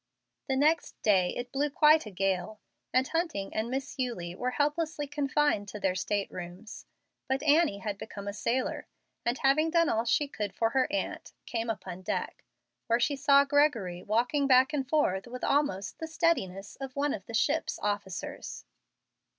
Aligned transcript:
The 0.49 0.55
next 0.55 0.99
day 1.03 1.29
it 1.37 1.51
blew 1.51 1.69
quite 1.69 2.07
a 2.07 2.09
gale, 2.09 2.59
and 2.91 3.07
Hunting 3.07 3.53
and 3.53 3.69
Miss 3.69 3.99
Eulie 3.99 4.33
were 4.33 4.49
helplessly 4.49 5.05
confined 5.05 5.67
to 5.67 5.79
their 5.79 5.93
staterooms. 5.93 6.87
But 7.27 7.43
Annie 7.43 7.77
had 7.77 7.99
become 7.99 8.27
a 8.27 8.33
sailor, 8.33 8.87
and 9.27 9.37
having 9.37 9.69
done 9.69 9.89
all 9.89 10.05
she 10.05 10.27
could 10.27 10.55
for 10.55 10.71
her 10.71 10.87
aunt, 10.91 11.33
came 11.45 11.69
upon 11.69 12.01
deck, 12.01 12.43
where 12.87 12.99
she 12.99 13.15
saw 13.15 13.45
Gregory 13.45 14.01
walking 14.01 14.47
back 14.47 14.73
and 14.73 14.89
forth 14.89 15.27
with 15.27 15.43
almost 15.43 15.99
the 15.99 16.07
steadiness 16.07 16.75
of 16.77 16.95
one 16.95 17.13
of 17.13 17.27
the 17.27 17.35
ship's 17.35 17.77
officers. 17.77 18.65